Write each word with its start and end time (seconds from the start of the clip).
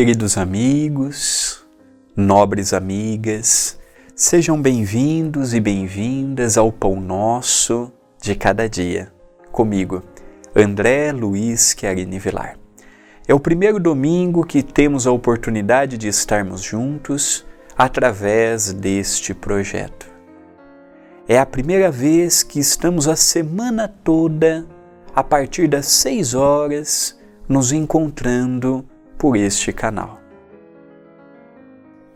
Queridos 0.00 0.38
amigos, 0.38 1.62
nobres 2.16 2.72
amigas, 2.72 3.78
sejam 4.16 4.58
bem-vindos 4.58 5.52
e 5.52 5.60
bem-vindas 5.60 6.56
ao 6.56 6.72
Pão 6.72 6.98
Nosso 6.98 7.92
de 8.18 8.34
cada 8.34 8.66
dia. 8.66 9.12
Comigo, 9.52 10.02
André 10.56 11.12
Luiz 11.12 11.76
Chiarini 11.78 12.18
Vilar. 12.18 12.56
É 13.28 13.34
o 13.34 13.38
primeiro 13.38 13.78
domingo 13.78 14.42
que 14.42 14.62
temos 14.62 15.06
a 15.06 15.12
oportunidade 15.12 15.98
de 15.98 16.08
estarmos 16.08 16.62
juntos 16.62 17.44
através 17.76 18.72
deste 18.72 19.34
projeto. 19.34 20.10
É 21.28 21.38
a 21.38 21.44
primeira 21.44 21.90
vez 21.90 22.42
que 22.42 22.58
estamos 22.58 23.06
a 23.06 23.16
semana 23.16 23.86
toda, 23.86 24.66
a 25.14 25.22
partir 25.22 25.68
das 25.68 25.88
seis 25.88 26.32
horas, 26.32 27.20
nos 27.46 27.70
encontrando 27.70 28.82
por 29.20 29.36
este 29.36 29.70
canal. 29.70 30.18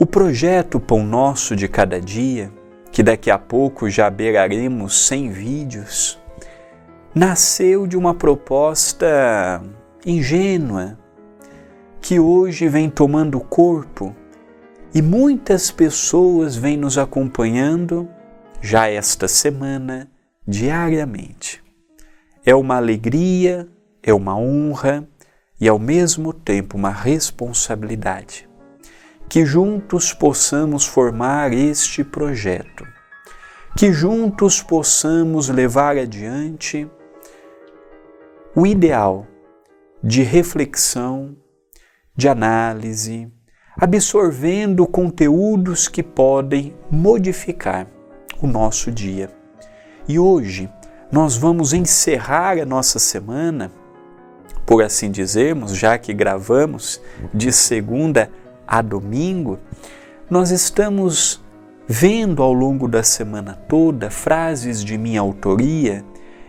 O 0.00 0.04
projeto 0.04 0.80
Pão 0.80 1.04
Nosso 1.04 1.54
de 1.54 1.68
Cada 1.68 2.00
Dia, 2.00 2.52
que 2.90 3.04
daqui 3.04 3.30
a 3.30 3.38
pouco 3.38 3.88
já 3.88 4.10
beiraremos 4.10 5.06
100 5.06 5.30
vídeos, 5.30 6.18
nasceu 7.14 7.86
de 7.86 7.96
uma 7.96 8.14
proposta 8.14 9.62
ingênua 10.04 10.98
que 12.00 12.18
hoje 12.18 12.68
vem 12.68 12.90
tomando 12.90 13.38
corpo 13.38 14.12
e 14.92 15.00
muitas 15.00 15.70
pessoas 15.70 16.56
vêm 16.56 16.76
nos 16.76 16.98
acompanhando 16.98 18.08
já 18.60 18.88
esta 18.88 19.28
semana 19.28 20.10
diariamente. 20.44 21.62
É 22.44 22.56
uma 22.56 22.76
alegria, 22.76 23.68
é 24.02 24.12
uma 24.12 24.36
honra 24.36 25.06
e 25.60 25.68
ao 25.68 25.78
mesmo 25.78 26.32
tempo 26.32 26.76
uma 26.76 26.90
responsabilidade. 26.90 28.48
Que 29.28 29.44
juntos 29.44 30.12
possamos 30.12 30.86
formar 30.86 31.52
este 31.52 32.02
projeto, 32.02 32.86
que 33.76 33.92
juntos 33.92 34.62
possamos 34.62 35.48
levar 35.48 35.96
adiante 35.96 36.88
o 38.54 38.66
ideal 38.66 39.26
de 40.02 40.22
reflexão, 40.22 41.36
de 42.16 42.28
análise, 42.28 43.30
absorvendo 43.76 44.86
conteúdos 44.86 45.86
que 45.86 46.02
podem 46.02 46.74
modificar 46.90 47.86
o 48.40 48.46
nosso 48.46 48.90
dia. 48.90 49.30
E 50.08 50.18
hoje 50.18 50.68
nós 51.12 51.36
vamos 51.36 51.72
encerrar 51.72 52.58
a 52.58 52.64
nossa 52.64 52.98
semana 52.98 53.70
por 54.68 54.82
assim 54.82 55.10
dizermos, 55.10 55.74
já 55.74 55.96
que 55.96 56.12
gravamos 56.12 57.00
de 57.32 57.50
segunda 57.50 58.30
a 58.66 58.82
domingo, 58.82 59.58
nós 60.28 60.50
estamos 60.50 61.42
vendo 61.88 62.42
ao 62.42 62.52
longo 62.52 62.86
da 62.86 63.02
semana 63.02 63.54
toda 63.66 64.10
frases 64.10 64.84
de 64.84 64.98
minha 64.98 65.22
autoria 65.22 66.04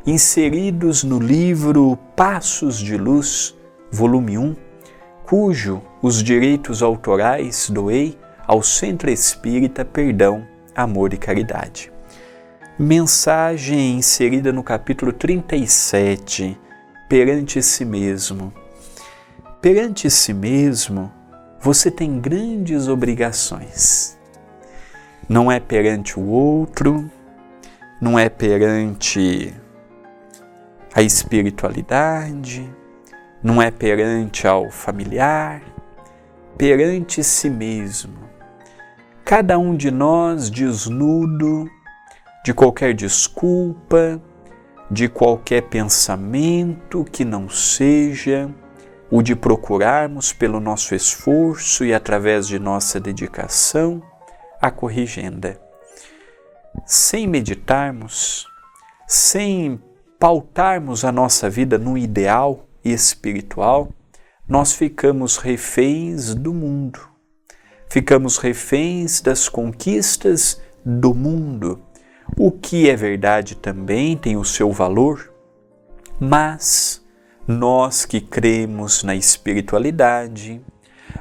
inseridos 0.06 1.02
no 1.02 1.18
livro 1.18 1.98
Passos 2.14 2.78
de 2.78 2.98
Luz, 2.98 3.56
volume 3.90 4.38
1, 4.38 4.54
cujo 5.26 5.82
os 6.02 6.22
direitos 6.22 6.84
autorais 6.84 7.70
doei 7.70 8.18
ao 8.46 8.62
Centro 8.62 9.10
Espírita 9.10 9.86
Perdão, 9.86 10.46
Amor 10.76 11.14
e 11.14 11.18
Caridade. 11.18 11.90
Mensagem 12.78 13.96
inserida 13.96 14.52
no 14.52 14.62
capítulo 14.62 15.14
37 15.14 16.58
perante 17.10 17.60
si 17.64 17.84
mesmo. 17.84 18.54
Perante 19.60 20.10
si 20.12 20.32
mesmo, 20.32 21.12
você 21.60 21.90
tem 21.90 22.22
grandes 22.22 22.88
obrigações. 22.88 24.16
Não 25.28 25.52
é 25.52 25.60
perante 25.60 26.20
o 26.20 26.26
outro, 26.28 27.10
não 28.00 28.18
é 28.18 28.30
perante 28.30 29.54
a 30.94 31.02
espiritualidade, 31.02 32.70
não 33.42 33.60
é 33.60 33.72
perante 33.72 34.48
ao 34.48 34.70
familiar, 34.70 35.64
perante 36.58 37.24
si 37.24 37.50
mesmo. 37.50 38.20
Cada 39.26 39.58
um 39.58 39.76
de 39.76 39.90
nós 39.90 40.50
desnudo 40.50 41.68
de 42.46 42.54
qualquer 42.54 42.94
desculpa, 42.94 44.22
de 44.90 45.08
qualquer 45.08 45.64
pensamento 45.64 47.06
que 47.06 47.24
não 47.24 47.48
seja 47.48 48.50
o 49.12 49.22
de 49.22 49.36
procurarmos 49.36 50.34
pelo 50.34 50.60
nosso 50.60 50.96
esforço 50.96 51.86
e 51.86 51.94
através 51.94 52.48
de 52.48 52.60
nossa 52.60 53.00
dedicação 53.00 54.02
a 54.62 54.72
corrigenda. 54.72 55.60
Sem 56.86 57.28
meditarmos, 57.28 58.48
sem 59.08 59.82
pautarmos 60.20 61.06
a 61.06 61.12
nossa 61.12 61.50
vida 61.50 61.78
no 61.78 61.98
ideal 61.98 62.68
espiritual, 62.84 63.90
nós 64.48 64.74
ficamos 64.74 65.38
reféns 65.38 66.34
do 66.34 66.54
mundo, 66.54 67.00
ficamos 67.90 68.38
reféns 68.38 69.22
das 69.22 69.48
conquistas 69.48 70.60
do 70.84 71.14
mundo 71.14 71.82
o 72.38 72.52
que 72.52 72.90
é 72.90 72.96
verdade 72.96 73.56
também 73.56 74.16
tem 74.16 74.38
o 74.38 74.46
seu 74.46 74.72
valor, 74.72 75.32
mas 76.20 77.04
nós 77.48 78.06
que 78.06 78.22
cremos 78.22 79.04
na 79.04 79.16
espiritualidade, 79.16 80.62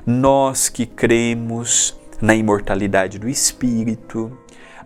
nós 0.07 0.69
que 0.69 0.87
cremos 0.87 1.99
na 2.21 2.35
imortalidade 2.35 3.19
do 3.19 3.29
espírito, 3.29 4.37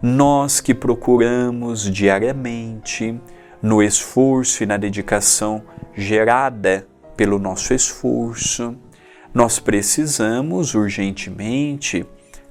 nós 0.03 0.61
que 0.61 0.75
procuramos 0.75 1.91
diariamente, 1.91 3.19
no 3.63 3.81
esforço 3.83 4.65
e 4.65 4.67
na 4.67 4.77
dedicação 4.77 5.63
gerada 5.95 6.87
pelo 7.17 7.39
nosso 7.39 7.73
esforço, 7.73 8.77
nós 9.33 9.59
precisamos 9.59 10.75
urgentemente 10.75 12.05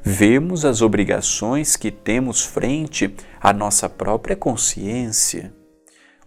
vemos 0.04 0.66
as 0.66 0.82
obrigações 0.82 1.76
que 1.76 1.92
temos 1.92 2.44
frente 2.44 3.14
à 3.40 3.54
nossa 3.54 3.88
própria 3.88 4.36
consciência. 4.36 5.54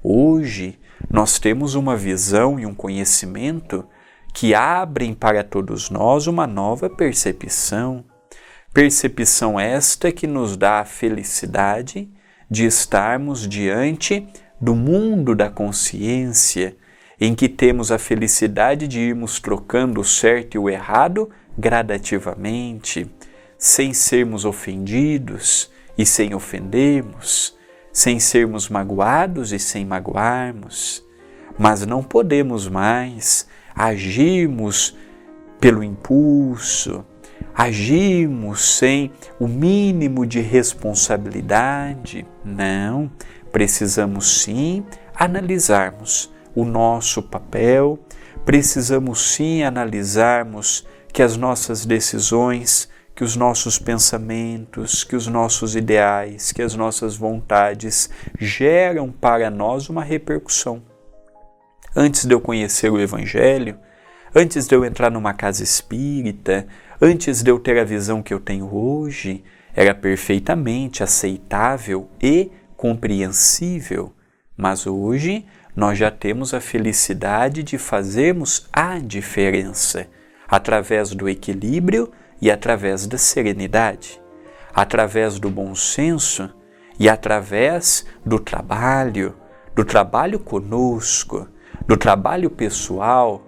Hoje, 0.02 0.78
nós 1.10 1.38
temos 1.38 1.74
uma 1.74 1.96
visão 1.96 2.58
e 2.58 2.66
um 2.66 2.74
conhecimento 2.74 3.84
que 4.32 4.54
abrem 4.54 5.14
para 5.14 5.42
todos 5.42 5.90
nós 5.90 6.26
uma 6.26 6.46
nova 6.46 6.88
percepção. 6.88 8.04
Percepção 8.72 9.58
esta 9.58 10.10
que 10.10 10.26
nos 10.26 10.56
dá 10.56 10.80
a 10.80 10.84
felicidade 10.84 12.10
de 12.50 12.66
estarmos 12.66 13.48
diante 13.48 14.26
do 14.60 14.74
mundo 14.74 15.34
da 15.34 15.48
consciência, 15.48 16.76
em 17.20 17.34
que 17.34 17.48
temos 17.48 17.92
a 17.92 17.98
felicidade 17.98 18.88
de 18.88 19.00
irmos 19.00 19.38
trocando 19.38 20.00
o 20.00 20.04
certo 20.04 20.56
e 20.56 20.58
o 20.58 20.68
errado 20.68 21.30
gradativamente, 21.56 23.08
sem 23.64 23.94
sermos 23.94 24.44
ofendidos 24.44 25.70
e 25.96 26.04
sem 26.04 26.34
ofendermos, 26.34 27.56
sem 27.90 28.20
sermos 28.20 28.68
magoados 28.68 29.52
e 29.52 29.58
sem 29.58 29.86
magoarmos, 29.86 31.02
mas 31.58 31.86
não 31.86 32.02
podemos 32.02 32.68
mais 32.68 33.48
agirmos 33.74 34.94
pelo 35.58 35.82
impulso, 35.82 37.06
agirmos 37.54 38.76
sem 38.76 39.10
o 39.40 39.48
mínimo 39.48 40.26
de 40.26 40.42
responsabilidade. 40.42 42.26
Não, 42.44 43.10
precisamos 43.50 44.42
sim 44.42 44.84
analisarmos 45.14 46.30
o 46.54 46.66
nosso 46.66 47.22
papel, 47.22 47.98
precisamos 48.44 49.32
sim 49.32 49.62
analisarmos 49.62 50.86
que 51.10 51.22
as 51.22 51.34
nossas 51.38 51.86
decisões 51.86 52.92
que 53.14 53.22
os 53.22 53.36
nossos 53.36 53.78
pensamentos, 53.78 55.04
que 55.04 55.14
os 55.14 55.26
nossos 55.26 55.76
ideais, 55.76 56.50
que 56.50 56.62
as 56.62 56.74
nossas 56.74 57.16
vontades 57.16 58.10
geram 58.38 59.10
para 59.10 59.50
nós 59.50 59.88
uma 59.88 60.02
repercussão. 60.02 60.82
Antes 61.94 62.24
de 62.24 62.34
eu 62.34 62.40
conhecer 62.40 62.90
o 62.90 63.00
Evangelho, 63.00 63.78
antes 64.34 64.66
de 64.66 64.74
eu 64.74 64.84
entrar 64.84 65.10
numa 65.10 65.32
casa 65.32 65.62
espírita, 65.62 66.66
antes 67.00 67.40
de 67.40 67.50
eu 67.50 67.58
ter 67.60 67.78
a 67.78 67.84
visão 67.84 68.20
que 68.20 68.34
eu 68.34 68.40
tenho 68.40 68.74
hoje, 68.74 69.44
era 69.76 69.94
perfeitamente 69.94 71.04
aceitável 71.04 72.08
e 72.20 72.50
compreensível. 72.76 74.12
Mas 74.56 74.88
hoje 74.88 75.46
nós 75.76 75.96
já 75.96 76.10
temos 76.10 76.52
a 76.52 76.60
felicidade 76.60 77.62
de 77.62 77.78
fazermos 77.78 78.68
a 78.72 78.98
diferença 78.98 80.06
através 80.48 81.10
do 81.10 81.28
equilíbrio 81.28 82.12
e 82.40 82.50
através 82.50 83.06
da 83.06 83.18
serenidade, 83.18 84.20
através 84.74 85.38
do 85.38 85.50
bom 85.50 85.74
senso 85.74 86.50
e 86.98 87.08
através 87.08 88.06
do 88.24 88.38
trabalho, 88.38 89.34
do 89.74 89.84
trabalho 89.84 90.38
conosco, 90.38 91.48
do 91.86 91.96
trabalho 91.96 92.50
pessoal, 92.50 93.42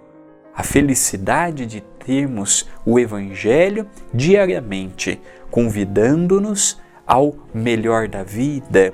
a 0.55 0.63
felicidade 0.63 1.65
de 1.65 1.81
termos 1.81 2.67
o 2.85 2.99
Evangelho 2.99 3.87
diariamente, 4.13 5.21
convidando-nos 5.51 6.79
ao 7.05 7.35
melhor 7.53 8.07
da 8.07 8.23
vida, 8.23 8.93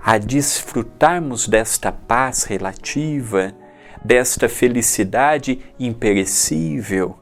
a 0.00 0.16
desfrutarmos 0.16 1.48
desta 1.48 1.92
paz 1.92 2.44
relativa, 2.44 3.52
desta 4.04 4.48
felicidade 4.48 5.60
imperecível. 5.78 7.21